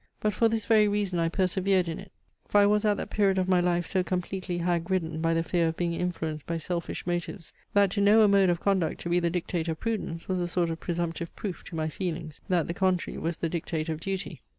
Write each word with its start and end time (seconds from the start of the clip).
But 0.19 0.33
for 0.33 0.49
this 0.49 0.65
very 0.65 0.87
reason 0.87 1.19
I 1.19 1.29
persevered 1.29 1.87
in 1.87 1.99
it; 1.99 2.11
for 2.47 2.59
I 2.59 2.65
was 2.65 2.85
at 2.85 2.97
that 2.97 3.11
period 3.11 3.37
of 3.37 3.47
my 3.47 3.59
life 3.61 3.85
so 3.85 4.01
completely 4.01 4.57
hag 4.57 4.89
ridden 4.89 5.21
by 5.21 5.35
the 5.35 5.43
fear 5.43 5.67
of 5.67 5.77
being 5.77 5.93
influenced 5.93 6.47
by 6.47 6.57
selfish 6.57 7.05
motives, 7.05 7.53
that 7.75 7.91
to 7.91 8.01
know 8.01 8.21
a 8.23 8.27
mode 8.27 8.49
of 8.49 8.59
conduct 8.59 8.99
to 9.01 9.09
be 9.09 9.19
the 9.19 9.29
dictate 9.29 9.67
of 9.67 9.79
prudence 9.79 10.27
was 10.27 10.39
a 10.41 10.47
sort 10.47 10.71
of 10.71 10.79
presumptive 10.79 11.35
proof 11.35 11.63
to 11.65 11.75
my 11.75 11.87
feelings, 11.87 12.41
that 12.49 12.65
the 12.67 12.73
contrary 12.73 13.19
was 13.19 13.37
the 13.37 13.47
dictate 13.49 13.89
of 13.89 13.99
duty. 13.99 14.41